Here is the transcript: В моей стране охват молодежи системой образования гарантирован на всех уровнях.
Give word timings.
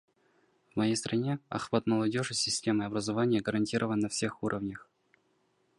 В 0.73 0.77
моей 0.77 0.95
стране 0.95 1.37
охват 1.47 1.85
молодежи 1.85 2.33
системой 2.33 2.87
образования 2.87 3.39
гарантирован 3.39 3.99
на 3.99 4.09
всех 4.09 4.41
уровнях. 4.41 4.89